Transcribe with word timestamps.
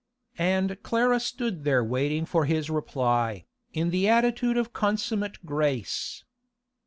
And 0.39 0.81
Clara 0.81 1.19
stood 1.19 1.63
there 1.63 1.83
waiting 1.83 2.25
for 2.25 2.45
his 2.45 2.71
reply, 2.71 3.45
in 3.71 3.91
the 3.91 4.09
attitude 4.09 4.57
of 4.57 4.73
consummate 4.73 5.45
grace. 5.45 6.23